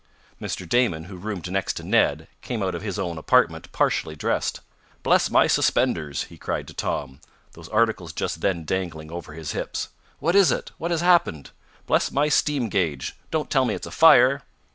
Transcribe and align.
Mr. 0.41 0.67
Damon, 0.67 1.03
who 1.03 1.15
roomed 1.15 1.51
next 1.51 1.73
to 1.73 1.83
Ned, 1.83 2.27
came 2.41 2.63
out 2.63 2.73
of 2.73 2.81
his 2.81 2.97
own 2.97 3.19
apartment 3.19 3.71
partially 3.71 4.15
dressed. 4.15 4.59
"Bless 5.03 5.29
my 5.29 5.45
suspenders!" 5.45 6.23
he 6.23 6.39
cried 6.39 6.67
to 6.69 6.73
Tom, 6.73 7.19
those 7.51 7.69
articles 7.69 8.11
just 8.11 8.41
then 8.41 8.63
dangling 8.65 9.11
over 9.11 9.33
his 9.33 9.51
hips. 9.51 9.89
"What 10.17 10.35
is 10.35 10.51
it? 10.51 10.71
What 10.79 10.89
has 10.89 11.01
happened? 11.01 11.51
Bless 11.85 12.09
my 12.11 12.29
steam 12.29 12.67
gauge, 12.67 13.15
don't 13.29 13.51
tell 13.51 13.63
me 13.63 13.75
it's 13.75 13.85
a 13.85 13.91
fire!" 13.91 14.41